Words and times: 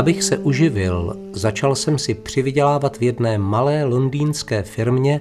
Abych 0.00 0.22
se 0.22 0.38
uživil, 0.38 1.16
začal 1.32 1.74
jsem 1.74 1.98
si 1.98 2.14
přivydělávat 2.14 2.96
v 2.96 3.02
jedné 3.02 3.38
malé 3.38 3.84
londýnské 3.84 4.62
firmě, 4.62 5.20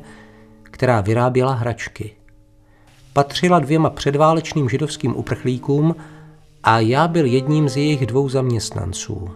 která 0.64 1.02
vyráběla 1.02 1.54
hračky. 1.54 2.12
Patřila 3.14 3.60
dvěma 3.60 3.90
předválečným 3.90 4.70
židovským 4.70 5.18
uprchlíkům 5.18 5.96
a 6.64 6.80
já 6.80 7.08
byl 7.08 7.26
jedním 7.26 7.70
z 7.70 7.78
jejich 7.78 8.06
dvou 8.06 8.30
zaměstnanců. 8.30 9.30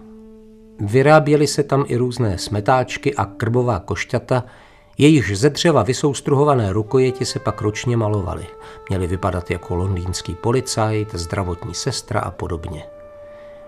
Vyráběly 0.80 1.48
se 1.48 1.64
tam 1.64 1.86
i 1.88 1.96
různé 1.96 2.38
smetáčky 2.38 3.16
a 3.16 3.26
krbová 3.26 3.80
košťata, 3.80 4.44
jejichž 4.98 5.38
ze 5.38 5.50
dřeva 5.50 5.84
vysoustruhované 5.84 6.74
rukojeti 6.74 7.26
se 7.26 7.40
pak 7.40 7.62
ročně 7.62 7.98
malovaly. 7.98 8.46
Měly 8.90 9.08
vypadat 9.08 9.52
jako 9.52 9.76
londýnský 9.76 10.36
policajt, 10.36 11.16
zdravotní 11.16 11.74
sestra 11.74 12.20
a 12.20 12.32
podobně. 12.32 12.93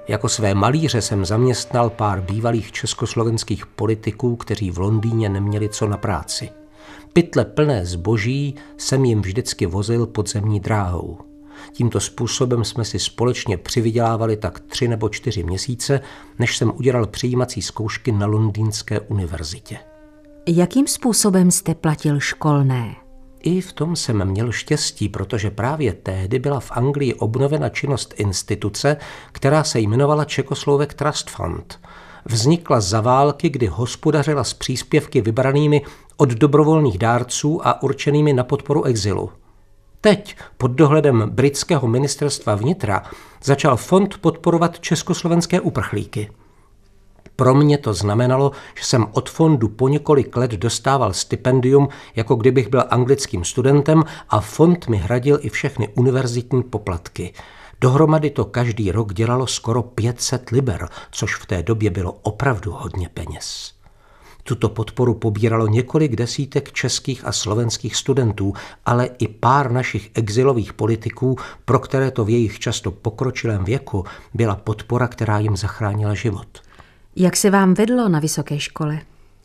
Jako 0.08 0.30
své 0.30 0.54
malíře 0.54 1.02
jsem 1.02 1.26
zaměstnal 1.26 1.90
pár 1.90 2.22
bývalých 2.22 2.72
československých 2.72 3.66
politiků, 3.66 4.36
kteří 4.36 4.72
v 4.72 4.78
Londýně 4.78 5.30
neměli 5.30 5.70
co 5.70 5.88
na 5.88 5.98
práci. 5.98 6.50
Pytle 7.14 7.46
plné 7.46 7.86
zboží 7.86 8.56
jsem 8.78 9.06
jim 9.06 9.22
vždycky 9.22 9.66
vozil 9.66 10.06
podzemní 10.06 10.60
dráhou. 10.60 11.18
Tímto 11.72 12.00
způsobem 12.00 12.64
jsme 12.64 12.86
si 12.86 13.00
společně 13.00 13.58
přivydělávali 13.58 14.38
tak 14.38 14.60
tři 14.60 14.88
nebo 14.88 15.10
čtyři 15.10 15.44
měsíce, 15.44 16.02
než 16.40 16.58
jsem 16.58 16.72
udělal 16.76 17.08
přijímací 17.08 17.62
zkoušky 17.62 18.12
na 18.12 18.26
Londýnské 18.26 19.00
univerzitě. 19.00 19.78
Jakým 20.48 20.88
způsobem 20.88 21.52
jste 21.52 21.76
platil 21.76 22.20
školné? 22.20 23.05
I 23.46 23.62
v 23.62 23.74
tom 23.74 23.96
jsem 23.96 24.26
měl 24.26 24.52
štěstí, 24.52 25.10
protože 25.10 25.50
právě 25.50 25.94
tehdy 25.94 26.40
byla 26.40 26.60
v 26.60 26.72
Anglii 26.72 27.14
obnovena 27.14 27.70
činnost 27.70 28.14
instituce, 28.18 28.98
která 29.32 29.64
se 29.64 29.80
jmenovala 29.80 30.26
Čekoslovek 30.26 30.94
Trust 30.94 31.30
Fund. 31.30 31.80
Vznikla 32.26 32.80
za 32.82 33.02
války, 33.02 33.50
kdy 33.50 33.68
hospodařila 33.68 34.44
s 34.44 34.54
příspěvky 34.54 35.22
vybranými 35.22 35.82
od 36.18 36.30
dobrovolných 36.30 36.98
dárců 36.98 37.68
a 37.68 37.84
určenými 37.84 38.34
na 38.34 38.44
podporu 38.44 38.84
exilu. 38.84 39.32
Teď, 40.02 40.36
pod 40.58 40.72
dohledem 40.72 41.30
britského 41.30 41.88
ministerstva 41.88 42.56
vnitra, 42.56 43.04
začal 43.44 43.78
fond 43.78 44.18
podporovat 44.18 44.80
československé 44.80 45.60
uprchlíky. 45.60 46.30
Pro 47.36 47.56
mě 47.56 47.78
to 47.78 47.94
znamenalo, 47.94 48.52
že 48.78 48.86
jsem 48.86 49.08
od 49.12 49.30
fondu 49.30 49.68
po 49.68 49.88
několik 49.88 50.38
let 50.38 50.52
dostával 50.52 51.14
stipendium, 51.14 51.88
jako 52.16 52.36
kdybych 52.36 52.68
byl 52.68 52.84
anglickým 52.90 53.44
studentem 53.44 54.04
a 54.30 54.40
fond 54.40 54.88
mi 54.88 54.98
hradil 54.98 55.40
i 55.42 55.50
všechny 55.50 55.88
univerzitní 55.96 56.64
poplatky. 56.64 57.34
Dohromady 57.82 58.30
to 58.30 58.46
každý 58.46 58.92
rok 58.92 59.14
dělalo 59.14 59.48
skoro 59.48 59.84
500 59.84 60.50
liber, 60.50 60.90
což 61.12 61.36
v 61.36 61.46
té 61.46 61.64
době 61.64 61.90
bylo 61.90 62.12
opravdu 62.12 62.72
hodně 62.72 63.10
peněz. 63.10 63.74
Tuto 64.44 64.70
podporu 64.70 65.14
pobíralo 65.14 65.68
několik 65.68 66.16
desítek 66.16 66.72
českých 66.72 67.26
a 67.26 67.32
slovenských 67.32 67.96
studentů, 67.96 68.54
ale 68.86 69.10
i 69.18 69.28
pár 69.28 69.72
našich 69.72 70.12
exilových 70.14 70.74
politiků, 70.74 71.36
pro 71.66 71.80
které 71.80 72.12
to 72.12 72.26
v 72.26 72.30
jejich 72.30 72.60
často 72.60 72.92
pokročilém 72.92 73.64
věku 73.64 74.06
byla 74.34 74.56
podpora, 74.56 75.08
která 75.08 75.40
jim 75.40 75.58
zachránila 75.58 76.14
život. 76.14 76.65
Jak 77.18 77.38
se 77.38 77.50
vám 77.50 77.74
vedlo 77.74 78.10
na 78.10 78.20
vysoké 78.20 78.60
škole? 78.60 79.00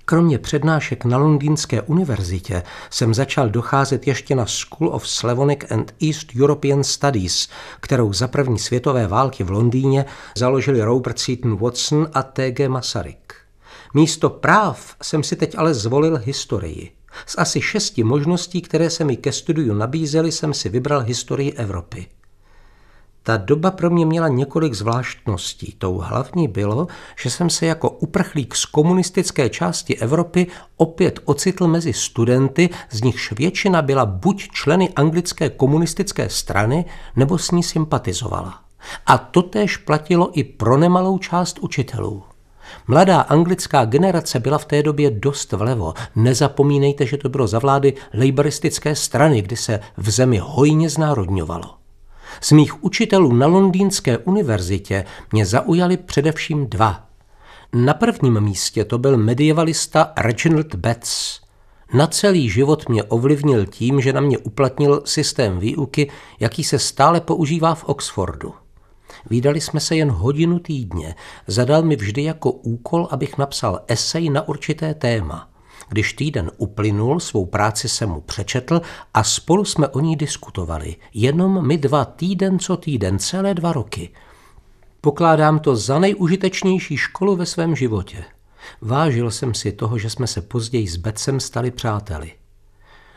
Kromě 0.04 0.38
přednášek 0.38 1.04
na 1.04 1.18
Londýnské 1.18 1.82
univerzitě 1.82 2.62
jsem 2.90 3.14
začal 3.14 3.48
docházet 3.48 4.06
ještě 4.06 4.34
na 4.34 4.46
School 4.46 4.88
of 4.94 5.08
Slavonic 5.08 5.58
and 5.70 5.94
East 6.02 6.26
European 6.40 6.84
Studies, 6.84 7.48
kterou 7.80 8.12
za 8.12 8.28
první 8.28 8.58
světové 8.58 9.06
války 9.06 9.44
v 9.44 9.50
Londýně 9.50 10.04
založili 10.36 10.82
Robert 10.82 11.18
Seaton 11.18 11.56
Watson 11.56 12.08
a 12.14 12.22
T.G. 12.22 12.68
Masaryk. 12.68 13.34
Místo 13.94 14.30
práv 14.30 14.96
jsem 15.02 15.22
si 15.22 15.36
teď 15.36 15.54
ale 15.58 15.74
zvolil 15.74 16.20
historii. 16.24 16.90
Z 17.26 17.34
asi 17.38 17.60
šesti 17.60 18.04
možností, 18.04 18.60
které 18.60 18.90
se 18.90 19.04
mi 19.04 19.16
ke 19.16 19.32
studiu 19.32 19.74
nabízely, 19.74 20.32
jsem 20.32 20.54
si 20.54 20.68
vybral 20.68 21.00
historii 21.00 21.52
Evropy. 21.52 22.06
Ta 23.22 23.36
doba 23.36 23.70
pro 23.70 23.90
mě 23.90 24.06
měla 24.06 24.28
několik 24.28 24.74
zvláštností. 24.74 25.74
Tou 25.78 25.98
hlavní 25.98 26.48
bylo, 26.48 26.86
že 27.22 27.30
jsem 27.30 27.50
se 27.50 27.66
jako 27.66 27.90
uprchlík 27.90 28.54
z 28.54 28.64
komunistické 28.64 29.48
části 29.48 29.96
Evropy 29.96 30.46
opět 30.76 31.20
ocitl 31.24 31.66
mezi 31.66 31.92
studenty, 31.92 32.68
z 32.90 33.02
nichž 33.02 33.32
většina 33.32 33.82
byla 33.82 34.06
buď 34.06 34.48
členy 34.52 34.88
anglické 34.96 35.50
komunistické 35.50 36.28
strany, 36.28 36.84
nebo 37.16 37.38
s 37.38 37.50
ní 37.50 37.62
sympatizovala. 37.62 38.60
A 39.06 39.18
totéž 39.18 39.76
platilo 39.76 40.30
i 40.38 40.44
pro 40.44 40.76
nemalou 40.76 41.18
část 41.18 41.58
učitelů. 41.58 42.22
Mladá 42.86 43.20
anglická 43.20 43.84
generace 43.84 44.40
byla 44.40 44.58
v 44.58 44.64
té 44.64 44.82
době 44.82 45.10
dost 45.10 45.52
vlevo. 45.52 45.94
Nezapomínejte, 46.16 47.06
že 47.06 47.16
to 47.16 47.28
bylo 47.28 47.46
za 47.46 47.58
vlády 47.58 47.94
laboristické 48.14 48.94
strany, 48.94 49.42
kdy 49.42 49.56
se 49.56 49.80
v 49.96 50.10
zemi 50.10 50.38
hojně 50.38 50.90
znárodňovalo. 50.90 51.79
Z 52.40 52.52
mých 52.52 52.84
učitelů 52.84 53.32
na 53.32 53.46
Londýnské 53.46 54.18
univerzitě 54.18 55.04
mě 55.32 55.46
zaujali 55.46 55.96
především 55.96 56.66
dva. 56.66 57.06
Na 57.72 57.94
prvním 57.94 58.40
místě 58.40 58.84
to 58.84 58.98
byl 58.98 59.16
medievalista 59.16 60.12
Reginald 60.18 60.74
Betts. 60.74 61.40
Na 61.94 62.06
celý 62.06 62.50
život 62.50 62.88
mě 62.88 63.02
ovlivnil 63.02 63.66
tím, 63.66 64.00
že 64.00 64.12
na 64.12 64.20
mě 64.20 64.38
uplatnil 64.38 65.02
systém 65.04 65.58
výuky, 65.58 66.10
jaký 66.40 66.64
se 66.64 66.78
stále 66.78 67.20
používá 67.20 67.74
v 67.74 67.84
Oxfordu. 67.84 68.54
Výdali 69.30 69.60
jsme 69.60 69.80
se 69.80 69.96
jen 69.96 70.10
hodinu 70.10 70.58
týdně. 70.58 71.14
Zadal 71.46 71.82
mi 71.82 71.96
vždy 71.96 72.24
jako 72.24 72.50
úkol, 72.50 73.08
abych 73.10 73.38
napsal 73.38 73.80
esej 73.86 74.30
na 74.30 74.48
určité 74.48 74.94
téma. 74.94 75.49
Když 75.90 76.12
týden 76.12 76.50
uplynul, 76.56 77.20
svou 77.20 77.46
práci 77.46 77.88
jsem 77.88 78.08
mu 78.08 78.20
přečetl 78.20 78.80
a 79.14 79.24
spolu 79.24 79.64
jsme 79.64 79.88
o 79.88 80.00
ní 80.00 80.16
diskutovali. 80.16 80.96
Jenom 81.14 81.66
my 81.66 81.78
dva 81.78 82.04
týden 82.04 82.58
co 82.58 82.76
týden, 82.76 83.18
celé 83.18 83.54
dva 83.54 83.72
roky. 83.72 84.10
Pokládám 85.00 85.58
to 85.58 85.76
za 85.76 85.98
nejužitečnější 85.98 86.96
školu 86.96 87.36
ve 87.36 87.46
svém 87.46 87.76
životě. 87.76 88.24
Vážil 88.80 89.30
jsem 89.30 89.54
si 89.54 89.72
toho, 89.72 89.98
že 89.98 90.10
jsme 90.10 90.26
se 90.26 90.40
později 90.40 90.88
s 90.88 90.96
Becem 90.96 91.40
stali 91.40 91.70
přáteli. 91.70 92.32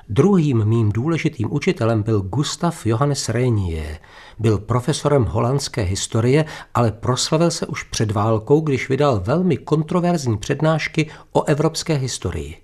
Druhým 0.09 0.65
mým 0.65 0.91
důležitým 0.91 1.53
učitelem 1.53 2.03
byl 2.03 2.21
Gustav 2.21 2.85
Johannes 2.85 3.29
Renier. 3.29 3.97
Byl 4.39 4.57
profesorem 4.57 5.23
holandské 5.23 5.81
historie, 5.81 6.45
ale 6.73 6.91
proslavil 6.91 7.51
se 7.51 7.65
už 7.65 7.83
před 7.83 8.11
válkou, 8.11 8.61
když 8.61 8.89
vydal 8.89 9.19
velmi 9.19 9.57
kontroverzní 9.57 10.37
přednášky 10.37 11.09
o 11.31 11.43
evropské 11.43 11.93
historii. 11.93 12.63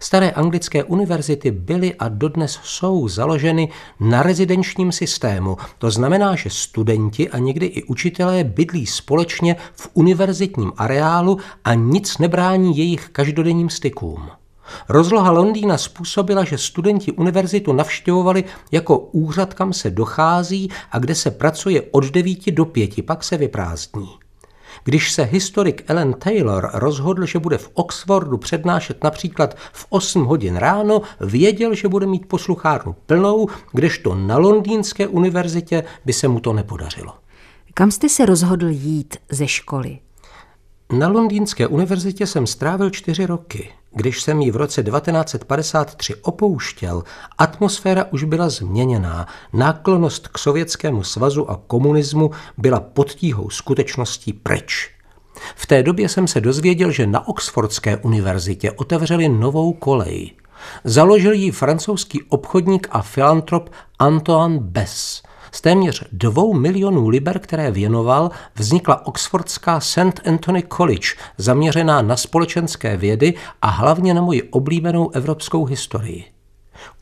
Staré 0.00 0.30
anglické 0.30 0.84
univerzity 0.84 1.50
byly 1.50 1.94
a 1.94 2.08
dodnes 2.08 2.58
jsou 2.62 3.08
založeny 3.08 3.68
na 4.00 4.22
rezidenčním 4.22 4.92
systému. 4.92 5.56
To 5.78 5.90
znamená, 5.90 6.34
že 6.34 6.50
studenti 6.50 7.30
a 7.30 7.38
někdy 7.38 7.66
i 7.66 7.82
učitelé 7.82 8.44
bydlí 8.44 8.86
společně 8.86 9.56
v 9.72 9.90
univerzitním 9.94 10.72
areálu 10.76 11.38
a 11.64 11.74
nic 11.74 12.18
nebrání 12.18 12.76
jejich 12.76 13.08
každodenním 13.08 13.70
stykům. 13.70 14.30
Rozloha 14.88 15.30
Londýna 15.30 15.78
způsobila, 15.78 16.44
že 16.44 16.58
studenti 16.58 17.12
univerzitu 17.12 17.72
navštěvovali 17.72 18.44
jako 18.72 18.98
úřad, 18.98 19.54
kam 19.54 19.72
se 19.72 19.90
dochází 19.90 20.70
a 20.92 20.98
kde 20.98 21.14
se 21.14 21.30
pracuje 21.30 21.82
od 21.90 22.04
9 22.04 22.50
do 22.50 22.64
5, 22.64 23.06
pak 23.06 23.24
se 23.24 23.36
vyprázdní. 23.36 24.08
Když 24.84 25.12
se 25.12 25.22
historik 25.22 25.84
Ellen 25.86 26.12
Taylor 26.12 26.70
rozhodl, 26.74 27.26
že 27.26 27.38
bude 27.38 27.58
v 27.58 27.70
Oxfordu 27.74 28.38
přednášet 28.38 29.04
například 29.04 29.54
v 29.72 29.86
8 29.88 30.24
hodin 30.24 30.56
ráno, 30.56 31.02
věděl, 31.20 31.74
že 31.74 31.88
bude 31.88 32.06
mít 32.06 32.26
posluchárnu 32.26 32.96
plnou, 33.06 33.48
kdežto 33.72 34.14
na 34.14 34.38
Londýnské 34.38 35.06
univerzitě 35.06 35.84
by 36.04 36.12
se 36.12 36.28
mu 36.28 36.40
to 36.40 36.52
nepodařilo. 36.52 37.14
Kam 37.74 37.90
jste 37.90 38.08
se 38.08 38.26
rozhodl 38.26 38.68
jít 38.68 39.16
ze 39.30 39.48
školy? 39.48 39.98
Na 40.92 41.08
Londýnské 41.08 41.66
univerzitě 41.66 42.26
jsem 42.26 42.46
strávil 42.46 42.90
čtyři 42.90 43.26
roky. 43.26 43.70
Když 43.94 44.22
jsem 44.22 44.40
ji 44.40 44.50
v 44.50 44.56
roce 44.56 44.82
1953 44.82 46.14
opouštěl, 46.14 47.02
atmosféra 47.38 48.04
už 48.10 48.24
byla 48.24 48.48
změněná, 48.48 49.26
náklonost 49.52 50.28
k 50.28 50.38
Sovětskému 50.38 51.02
svazu 51.02 51.50
a 51.50 51.60
komunismu 51.66 52.30
byla 52.58 52.80
pod 52.80 53.10
tíhou 53.10 53.50
skutečností 53.50 54.32
pryč. 54.32 54.90
V 55.56 55.66
té 55.66 55.82
době 55.82 56.08
jsem 56.08 56.28
se 56.28 56.40
dozvěděl, 56.40 56.90
že 56.90 57.06
na 57.06 57.28
Oxfordské 57.28 57.96
univerzitě 57.96 58.72
otevřeli 58.72 59.28
novou 59.28 59.72
kolej. 59.72 60.30
Založil 60.84 61.32
ji 61.32 61.50
francouzský 61.50 62.22
obchodník 62.22 62.88
a 62.90 63.02
filantrop 63.02 63.70
Antoine 63.98 64.58
Bess– 64.60 65.22
z 65.52 65.60
téměř 65.60 66.04
dvou 66.12 66.54
milionů 66.54 67.08
liber, 67.08 67.38
které 67.38 67.70
věnoval, 67.70 68.30
vznikla 68.54 69.06
Oxfordská 69.06 69.80
St. 69.80 70.20
Anthony 70.26 70.62
College, 70.76 71.08
zaměřená 71.38 72.02
na 72.02 72.16
společenské 72.16 72.96
vědy 72.96 73.34
a 73.62 73.70
hlavně 73.70 74.14
na 74.14 74.22
moji 74.22 74.42
oblíbenou 74.42 75.10
evropskou 75.10 75.64
historii. 75.64 76.24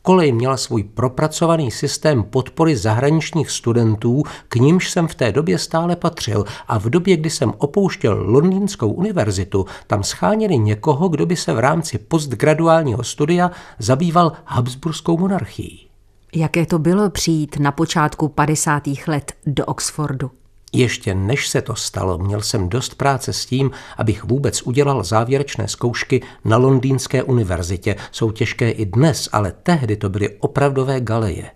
Kolej 0.01 0.31
měla 0.31 0.57
svůj 0.57 0.83
propracovaný 0.83 1.71
systém 1.71 2.23
podpory 2.23 2.77
zahraničních 2.77 3.49
studentů, 3.49 4.23
k 4.47 4.55
nímž 4.55 4.89
jsem 4.89 5.07
v 5.07 5.15
té 5.15 5.31
době 5.31 5.57
stále 5.57 5.95
patřil 5.95 6.45
a 6.67 6.79
v 6.79 6.89
době, 6.89 7.17
kdy 7.17 7.29
jsem 7.29 7.53
opouštěl 7.57 8.23
Londýnskou 8.31 8.91
univerzitu, 8.91 9.65
tam 9.87 10.03
scháněli 10.03 10.57
někoho, 10.57 11.09
kdo 11.09 11.25
by 11.25 11.35
se 11.35 11.53
v 11.53 11.59
rámci 11.59 11.97
postgraduálního 11.97 13.03
studia 13.03 13.51
zabýval 13.79 14.31
Habsburskou 14.45 15.17
monarchií. 15.17 15.88
Jaké 16.35 16.65
to 16.65 16.79
bylo 16.79 17.09
přijít 17.09 17.59
na 17.59 17.71
počátku 17.71 18.27
50. 18.27 18.83
let 19.07 19.33
do 19.45 19.65
Oxfordu? 19.65 20.31
Ještě 20.73 21.15
než 21.15 21.47
se 21.47 21.61
to 21.61 21.75
stalo, 21.75 22.17
měl 22.17 22.41
jsem 22.41 22.69
dost 22.69 22.95
práce 22.95 23.33
s 23.33 23.45
tím, 23.45 23.71
abych 23.97 24.23
vůbec 24.23 24.61
udělal 24.61 25.03
závěrečné 25.03 25.67
zkoušky 25.67 26.21
na 26.45 26.57
Londýnské 26.57 27.23
univerzitě. 27.23 27.95
Jsou 28.11 28.31
těžké 28.31 28.71
i 28.71 28.85
dnes, 28.85 29.29
ale 29.31 29.53
tehdy 29.63 29.97
to 29.97 30.09
byly 30.09 30.29
opravdové 30.39 31.01
galeje. 31.01 31.51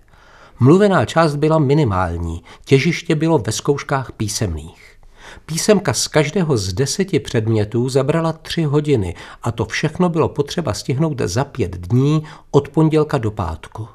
Mluvená 0.59 1.05
část 1.05 1.35
byla 1.35 1.59
minimální, 1.59 2.43
těžiště 2.65 3.15
bylo 3.15 3.37
ve 3.37 3.51
zkouškách 3.51 4.11
písemných. 4.11 4.97
Písemka 5.45 5.93
z 5.93 6.07
každého 6.07 6.57
z 6.57 6.73
deseti 6.73 7.19
předmětů 7.19 7.89
zabrala 7.89 8.33
tři 8.33 8.63
hodiny 8.63 9.15
a 9.43 9.51
to 9.51 9.65
všechno 9.65 10.09
bylo 10.09 10.29
potřeba 10.29 10.73
stihnout 10.73 11.21
za 11.21 11.43
pět 11.43 11.77
dní 11.77 12.23
od 12.51 12.69
pondělka 12.69 13.17
do 13.17 13.31
pátku. 13.31 13.87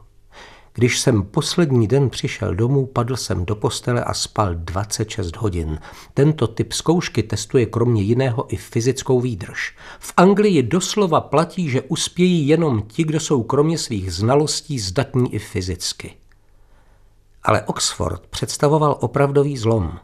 Když 0.79 1.01
jsem 1.01 1.23
poslední 1.23 1.87
den 1.87 2.11
přišel 2.11 2.55
domů, 2.55 2.87
padl 2.87 3.17
jsem 3.17 3.45
do 3.45 3.57
postele 3.57 4.05
a 4.05 4.15
spal 4.15 4.55
26 4.55 5.37
hodin. 5.37 5.79
Tento 6.15 6.47
typ 6.47 6.73
zkoušky 6.73 7.23
testuje 7.23 7.67
kromě 7.67 8.03
jiného 8.03 8.55
i 8.55 8.57
fyzickou 8.57 9.21
výdrž. 9.21 9.77
V 9.99 10.13
Anglii 10.17 10.63
doslova 10.63 11.21
platí, 11.21 11.71
že 11.71 11.83
uspějí 11.83 12.49
jenom 12.49 12.83
ti, 12.83 13.05
kdo 13.05 13.21
jsou 13.21 13.43
kromě 13.43 13.79
svých 13.79 14.13
znalostí 14.13 14.79
zdatní 14.79 15.35
i 15.35 15.39
fyzicky. 15.39 16.15
Ale 17.43 17.63
Oxford 17.63 18.27
představoval 18.27 18.97
opravdový 19.01 19.57
zlom. 19.57 19.99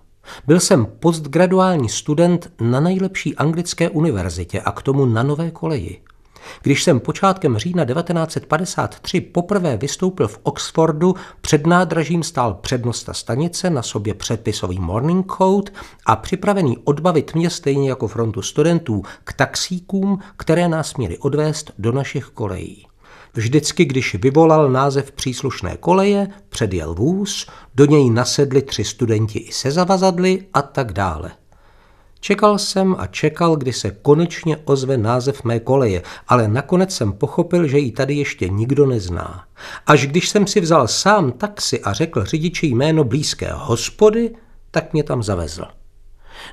Byl 0.46 0.60
jsem 0.60 0.86
postgraduální 0.86 1.88
student 1.88 2.52
na 2.60 2.80
nejlepší 2.80 3.36
anglické 3.36 3.90
univerzitě 3.90 4.60
a 4.60 4.72
k 4.72 4.82
tomu 4.82 5.06
na 5.06 5.22
nové 5.22 5.50
koleji. 5.50 6.00
Když 6.62 6.82
jsem 6.82 7.00
počátkem 7.00 7.58
října 7.58 7.84
1953 7.84 9.20
poprvé 9.20 9.76
vystoupil 9.76 10.28
v 10.28 10.38
Oxfordu, 10.42 11.14
před 11.40 11.66
nádražím 11.66 12.22
stál 12.22 12.54
přednosta 12.54 13.12
stanice 13.12 13.70
na 13.70 13.82
sobě 13.82 14.14
předpisový 14.14 14.80
morning 14.80 15.32
coat 15.32 15.70
a 16.06 16.16
připravený 16.16 16.78
odbavit 16.84 17.34
mě 17.34 17.50
stejně 17.50 17.88
jako 17.88 18.08
frontu 18.08 18.42
studentů 18.42 19.02
k 19.24 19.32
taxíkům, 19.32 20.18
které 20.36 20.68
nás 20.68 20.94
měly 20.96 21.18
odvést 21.18 21.72
do 21.78 21.92
našich 21.92 22.24
kolejí. 22.24 22.86
Vždycky, 23.34 23.84
když 23.84 24.14
vyvolal 24.14 24.70
název 24.70 25.12
příslušné 25.12 25.76
koleje, 25.76 26.28
předjel 26.48 26.94
vůz, 26.94 27.46
do 27.74 27.84
něj 27.84 28.10
nasedli 28.10 28.62
tři 28.62 28.84
studenti 28.84 29.38
i 29.38 29.52
se 29.52 29.70
zavazadly 29.70 30.46
a 30.54 30.62
tak 30.62 30.92
dále. 30.92 31.30
Čekal 32.24 32.58
jsem 32.58 32.96
a 32.98 33.06
čekal, 33.06 33.56
kdy 33.56 33.72
se 33.72 33.90
konečně 33.90 34.56
ozve 34.56 34.96
název 34.96 35.44
mé 35.44 35.60
koleje, 35.60 36.02
ale 36.28 36.48
nakonec 36.48 36.94
jsem 36.94 37.12
pochopil, 37.12 37.66
že 37.66 37.78
ji 37.78 37.92
tady 37.92 38.14
ještě 38.14 38.48
nikdo 38.48 38.86
nezná. 38.86 39.44
Až 39.86 40.06
když 40.06 40.28
jsem 40.28 40.46
si 40.46 40.60
vzal 40.60 40.88
sám 40.88 41.32
taxi 41.32 41.80
a 41.80 41.92
řekl 41.92 42.24
řidiči 42.24 42.66
jméno 42.66 43.04
blízké 43.04 43.52
hospody, 43.52 44.34
tak 44.70 44.92
mě 44.92 45.02
tam 45.02 45.22
zavezl. 45.22 45.64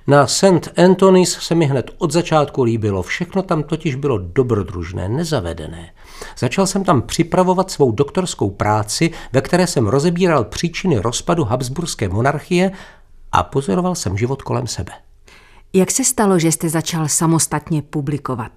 Na 0.08 0.28
St. 0.28 0.80
Anthony's 0.86 1.38
se 1.40 1.56
mi 1.56 1.66
hned 1.66 1.92
od 1.98 2.12
začátku 2.12 2.64
líbilo, 2.64 3.04
všechno 3.04 3.42
tam 3.42 3.64
totiž 3.64 3.96
bylo 3.96 4.18
dobrodružné, 4.18 5.10
nezavedené. 5.10 5.94
Začal 6.38 6.68
jsem 6.68 6.84
tam 6.84 7.02
připravovat 7.02 7.72
svou 7.72 7.92
doktorskou 7.92 8.50
práci, 8.50 9.12
ve 9.34 9.42
které 9.42 9.68
jsem 9.68 9.88
rozebíral 9.88 10.44
příčiny 10.44 10.98
rozpadu 10.98 11.44
Habsburské 11.44 12.10
monarchie 12.10 12.72
a 13.32 13.44
pozoroval 13.44 13.96
jsem 13.96 14.18
život 14.18 14.42
kolem 14.42 14.68
sebe. 14.68 14.92
Jak 15.74 15.92
se 15.92 16.04
stalo, 16.04 16.40
že 16.40 16.52
jste 16.52 16.70
začal 16.70 17.08
samostatně 17.08 17.82
publikovat? 17.82 18.52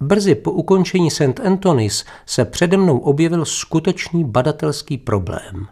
Brzy 0.00 0.34
po 0.34 0.50
ukončení 0.50 1.10
St. 1.10 1.40
Anthony's 1.46 2.04
se 2.26 2.44
přede 2.44 2.76
mnou 2.76 2.98
objevil 2.98 3.44
skutečný 3.44 4.24
badatelský 4.24 4.98
problém. 4.98 5.66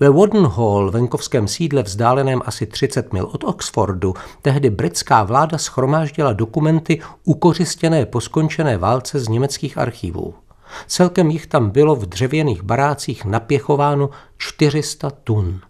Ve 0.00 0.10
Warden 0.10 0.46
Hall, 0.46 0.90
venkovském 0.90 1.48
sídle 1.48 1.82
vzdáleném 1.82 2.40
asi 2.44 2.66
30 2.66 3.12
mil 3.12 3.30
od 3.32 3.44
Oxfordu, 3.44 4.14
tehdy 4.42 4.70
britská 4.70 5.22
vláda 5.22 5.58
schromáždila 5.58 6.32
dokumenty 6.32 7.00
ukořistěné 7.24 8.06
po 8.06 8.20
skončené 8.20 8.78
válce 8.78 9.20
z 9.20 9.28
německých 9.28 9.78
archivů. 9.78 10.34
Celkem 10.86 11.30
jich 11.30 11.46
tam 11.46 11.70
bylo 11.70 11.96
v 11.96 12.06
dřevěných 12.06 12.62
barácích 12.62 13.24
napěchováno 13.24 14.10
400 14.38 15.10
tun. 15.10 15.60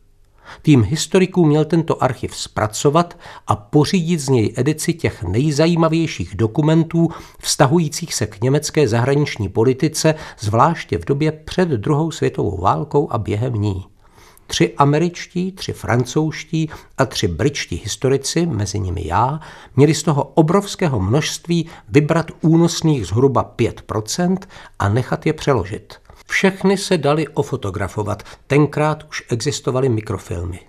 Tým 0.63 0.83
historiků 0.83 1.47
měl 1.47 1.65
tento 1.65 2.03
archiv 2.03 2.37
zpracovat 2.37 3.19
a 3.47 3.57
pořídit 3.57 4.21
z 4.21 4.29
něj 4.29 4.53
edici 4.57 4.95
těch 4.95 5.23
nejzajímavějších 5.23 6.37
dokumentů 6.37 7.09
vztahujících 7.39 8.15
se 8.15 8.27
k 8.27 8.41
německé 8.41 8.89
zahraniční 8.89 9.49
politice, 9.49 10.15
zvláště 10.41 10.99
v 10.99 11.05
době 11.05 11.33
před 11.33 11.69
druhou 11.69 12.11
světovou 12.11 12.61
válkou 12.61 13.09
a 13.13 13.19
během 13.19 13.55
ní. 13.55 13.85
Tři 14.47 14.75
američtí, 14.79 15.53
tři 15.53 15.73
francouzští 15.73 16.71
a 16.99 17.07
tři 17.07 17.29
britští 17.29 17.77
historici, 17.85 18.47
mezi 18.47 18.79
nimi 18.79 19.07
já, 19.07 19.41
měli 19.77 19.95
z 19.95 20.03
toho 20.03 20.25
obrovského 20.25 21.01
množství 21.01 21.67
vybrat 21.89 22.31
únosných 22.41 23.07
zhruba 23.07 23.55
5% 23.57 24.39
a 24.79 24.89
nechat 24.89 25.27
je 25.27 25.33
přeložit– 25.33 25.95
všechny 26.27 26.77
se 26.77 26.99
dali 26.99 27.29
ofotografovat, 27.29 28.23
tenkrát 28.47 29.05
už 29.09 29.23
existovaly 29.29 29.89
mikrofilmy. 29.89 30.61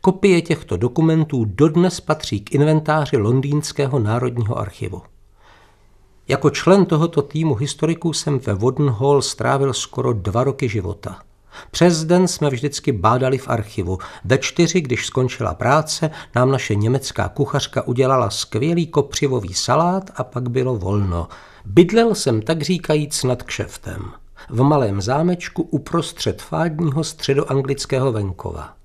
Kopie 0.00 0.42
těchto 0.42 0.76
dokumentů 0.76 1.44
dodnes 1.44 2.00
patří 2.00 2.40
k 2.40 2.54
inventáři 2.54 3.16
Londýnského 3.16 3.98
národního 3.98 4.58
archivu. 4.58 5.02
Jako 6.28 6.50
člen 6.50 6.86
tohoto 6.86 7.22
týmu 7.22 7.54
historiků 7.54 8.12
jsem 8.12 8.38
ve 8.38 8.54
Wooden 8.54 8.90
Hall 8.90 9.22
strávil 9.22 9.72
skoro 9.72 10.12
dva 10.12 10.44
roky 10.44 10.68
života. 10.68 11.22
Přes 11.70 12.04
den 12.04 12.28
jsme 12.28 12.50
vždycky 12.50 12.92
bádali 12.92 13.38
v 13.38 13.48
archivu. 13.48 13.98
Ve 14.24 14.38
čtyři, 14.38 14.80
když 14.80 15.06
skončila 15.06 15.54
práce, 15.54 16.10
nám 16.34 16.50
naše 16.50 16.74
německá 16.74 17.28
kuchařka 17.28 17.82
udělala 17.82 18.30
skvělý 18.30 18.86
kopřivový 18.86 19.54
salát 19.54 20.10
a 20.16 20.24
pak 20.24 20.50
bylo 20.50 20.76
volno. 20.76 21.28
Bydlel 21.64 22.14
jsem 22.14 22.42
tak 22.42 22.62
říkajíc 22.62 23.24
nad 23.24 23.42
kšeftem 23.42 24.12
v 24.48 24.62
malém 24.62 25.00
zámečku 25.00 25.62
uprostřed 25.62 26.42
fádního 26.42 27.04
středoanglického 27.04 28.12
venkova. 28.12 28.76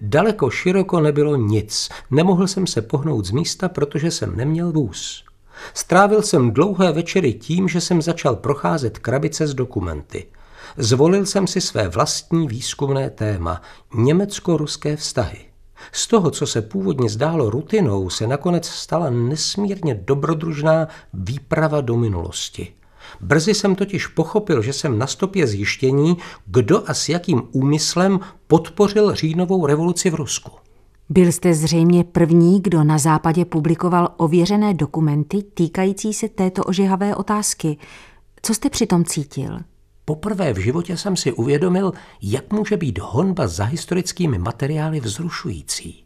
Daleko 0.00 0.50
široko 0.50 1.00
nebylo 1.00 1.36
nic, 1.36 1.88
nemohl 2.10 2.46
jsem 2.46 2.66
se 2.66 2.82
pohnout 2.82 3.26
z 3.26 3.30
místa, 3.30 3.68
protože 3.68 4.10
jsem 4.10 4.36
neměl 4.36 4.72
vůz. 4.72 5.24
Strávil 5.74 6.22
jsem 6.22 6.50
dlouhé 6.50 6.92
večery 6.92 7.32
tím, 7.32 7.68
že 7.68 7.80
jsem 7.80 8.02
začal 8.02 8.36
procházet 8.36 8.98
krabice 8.98 9.46
s 9.46 9.54
dokumenty. 9.54 10.26
Zvolil 10.76 11.26
jsem 11.26 11.46
si 11.46 11.60
své 11.60 11.88
vlastní 11.88 12.48
výzkumné 12.48 13.10
téma– 13.10 13.62
německo-ruské 13.94 14.96
vztahy. 14.96 15.38
Z 15.92 16.06
toho, 16.06 16.30
co 16.30 16.46
se 16.46 16.62
původně 16.62 17.08
zdálo 17.08 17.50
rutinou, 17.50 18.10
se 18.10 18.26
nakonec 18.26 18.68
stala 18.68 19.10
nesmírně 19.10 19.94
dobrodružná 19.94 20.88
výprava 21.12 21.80
do 21.80 21.96
minulosti– 21.96 22.74
Brzy 23.20 23.54
jsem 23.54 23.74
totiž 23.74 24.06
pochopil, 24.06 24.62
že 24.62 24.72
jsem 24.72 24.98
na 24.98 25.06
stopě 25.06 25.46
zjištění, 25.46 26.16
kdo 26.46 26.90
a 26.90 26.94
s 26.94 27.08
jakým 27.08 27.42
úmyslem 27.52 28.20
podpořil 28.46 29.14
říjnovou 29.14 29.66
revoluci 29.66 30.10
v 30.10 30.14
Rusku. 30.14 30.50
Byl 31.08 31.32
jste 31.32 31.54
zřejmě 31.54 32.04
první, 32.04 32.60
kdo 32.62 32.84
na 32.84 32.98
západě 32.98 33.44
publikoval 33.44 34.08
ověřené 34.16 34.74
dokumenty 34.74 35.42
týkající 35.42 36.14
se 36.14 36.28
této 36.28 36.64
ožehavé 36.64 37.16
otázky. 37.16 37.76
Co 38.42 38.54
jste 38.54 38.70
přitom 38.70 39.04
cítil? 39.04 39.58
Poprvé 40.04 40.52
v 40.52 40.58
životě 40.58 40.96
jsem 40.96 41.16
si 41.16 41.32
uvědomil, 41.32 41.92
jak 42.22 42.52
může 42.52 42.76
být 42.76 42.98
honba 42.98 43.46
za 43.46 43.64
historickými 43.64 44.38
materiály 44.38 45.00
vzrušující. 45.00 46.04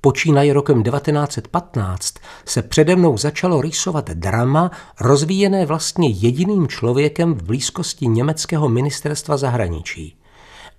Počínaje 0.00 0.52
rokem 0.52 0.82
1915 0.82 2.14
se 2.44 2.62
přede 2.62 2.96
mnou 2.96 3.18
začalo 3.18 3.60
rýsovat 3.60 4.10
drama, 4.10 4.70
rozvíjené 5.00 5.66
vlastně 5.66 6.08
jediným 6.08 6.68
člověkem 6.68 7.34
v 7.34 7.42
blízkosti 7.42 8.06
německého 8.06 8.68
ministerstva 8.68 9.36
zahraničí. 9.36 10.16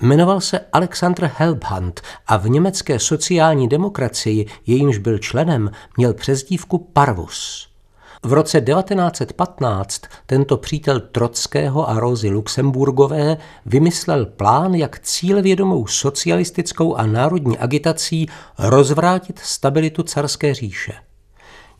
Jmenoval 0.01 0.41
se 0.41 0.59
Alexander 0.73 1.31
Helbhand 1.35 2.01
a 2.27 2.37
v 2.37 2.49
německé 2.49 2.99
sociální 2.99 3.67
demokracii, 3.67 4.45
jejímž 4.67 4.97
byl 4.97 5.17
členem, 5.17 5.71
měl 5.97 6.13
přezdívku 6.13 6.77
Parvus. 6.77 7.70
V 8.23 8.33
roce 8.33 8.61
1915 8.61 10.01
tento 10.25 10.57
přítel 10.57 10.99
Trockého 10.99 11.89
a 11.89 11.99
Rózy 11.99 12.29
Luxemburgové 12.29 13.37
vymyslel 13.65 14.25
plán, 14.25 14.73
jak 14.73 14.99
cílevědomou 14.99 15.87
socialistickou 15.87 16.95
a 16.95 17.05
národní 17.05 17.57
agitací 17.57 18.29
rozvrátit 18.57 19.39
stabilitu 19.39 20.03
carské 20.03 20.53
říše. 20.53 20.93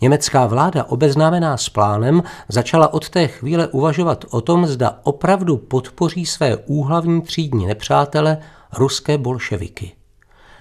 Německá 0.01 0.45
vláda, 0.45 0.83
obeznámená 0.83 1.57
s 1.57 1.69
plánem, 1.69 2.23
začala 2.49 2.93
od 2.93 3.09
té 3.09 3.27
chvíle 3.27 3.67
uvažovat 3.67 4.25
o 4.29 4.41
tom, 4.41 4.67
zda 4.67 4.99
opravdu 5.03 5.57
podpoří 5.57 6.25
své 6.25 6.57
úhlavní 6.57 7.21
třídní 7.21 7.65
nepřátele, 7.65 8.37
ruské 8.73 9.17
bolševiky. 9.17 9.91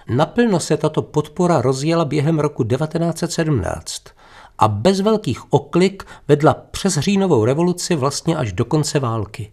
Naplno 0.09 0.61
se 0.61 0.77
tato 0.77 1.03
podpora 1.03 1.61
rozjela 1.61 2.05
během 2.05 2.39
roku 2.39 2.65
1917 2.65 4.03
a 4.61 4.69
bez 4.69 5.01
velkých 5.01 5.53
oklik 5.53 6.05
vedla 6.29 6.55
přes 6.71 6.99
říjnovou 6.99 7.45
revoluci 7.45 7.95
vlastně 7.95 8.37
až 8.37 8.53
do 8.53 8.65
konce 8.65 8.99
války. 8.99 9.53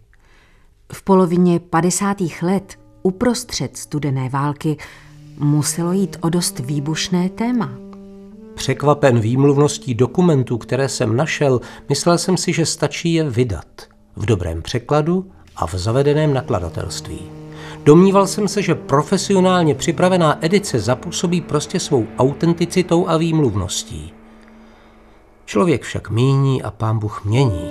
V 0.92 1.02
polovině 1.02 1.60
50. 1.60 2.16
let, 2.42 2.78
uprostřed 3.02 3.76
studené 3.76 4.28
války, 4.28 4.76
muselo 5.38 5.92
jít 5.92 6.16
o 6.20 6.28
dost 6.28 6.58
výbušné 6.58 7.28
téma. 7.28 7.70
Překvapen 8.54 9.20
výmluvností 9.20 9.94
dokumentů, 9.94 10.58
které 10.58 10.88
jsem 10.88 11.16
našel, 11.16 11.60
myslel 11.88 12.18
jsem 12.18 12.36
si, 12.36 12.52
že 12.52 12.66
stačí 12.66 13.14
je 13.14 13.30
vydat. 13.30 13.66
V 14.16 14.26
dobrém 14.26 14.62
překladu 14.62 15.30
a 15.56 15.66
v 15.66 15.74
zavedeném 15.74 16.34
nakladatelství. 16.34 17.18
Domníval 17.84 18.26
jsem 18.26 18.48
se, 18.48 18.62
že 18.62 18.74
profesionálně 18.74 19.74
připravená 19.74 20.44
edice 20.44 20.78
zapůsobí 20.78 21.40
prostě 21.40 21.80
svou 21.80 22.06
autenticitou 22.18 23.08
a 23.08 23.16
výmluvností. 23.16 24.17
Člověk 25.48 25.82
však 25.82 26.10
míní 26.10 26.62
a 26.62 26.70
pán 26.70 26.98
Bůh 26.98 27.24
mění. 27.24 27.70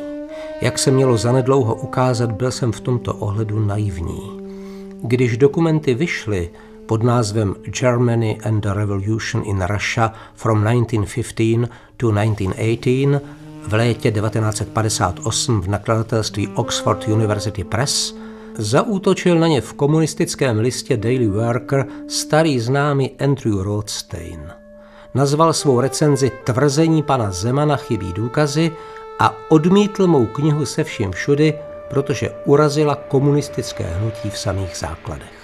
Jak 0.62 0.80
se 0.80 0.92
mělo 0.92 1.18
zanedlouho 1.18 1.76
ukázat, 1.76 2.32
byl 2.32 2.52
jsem 2.52 2.72
v 2.72 2.80
tomto 2.80 3.14
ohledu 3.14 3.66
naivní. 3.66 4.40
Když 5.04 5.38
dokumenty 5.38 5.94
vyšly 5.94 6.50
pod 6.86 7.04
názvem 7.04 7.56
Germany 7.80 8.38
and 8.44 8.62
the 8.62 8.70
Revolution 8.74 9.44
in 9.46 9.62
Russia 9.62 10.14
from 10.36 10.66
1915 10.82 11.70
to 11.98 12.12
1918 12.12 13.22
v 13.68 13.74
létě 13.74 14.12
1958 14.12 15.62
v 15.62 15.68
nakladatelství 15.68 16.48
Oxford 16.48 17.08
University 17.08 17.64
Press, 17.64 18.16
zaútočil 18.58 19.40
na 19.40 19.48
ně 19.48 19.62
v 19.62 19.74
komunistickém 19.74 20.60
listě 20.60 20.98
Daily 20.98 21.28
Worker 21.28 21.86
starý 22.08 22.60
známý 22.60 23.12
Andrew 23.20 23.62
Rothstein. 23.62 24.57
Nazval 25.18 25.54
svou 25.54 25.82
recenzi 25.82 26.32
Tvrzení 26.44 27.04
pana 27.04 27.32
Zemana 27.32 27.76
chybí 27.76 28.14
důkazy 28.14 28.72
a 29.20 29.36
odmítl 29.50 30.08
mou 30.08 30.26
knihu 30.26 30.66
se 30.66 30.84
vším 30.84 31.12
všudy, 31.12 31.54
protože 31.90 32.30
urazila 32.46 32.96
komunistické 32.96 33.84
hnutí 33.84 34.30
v 34.30 34.38
samých 34.38 34.78
základech. 34.78 35.37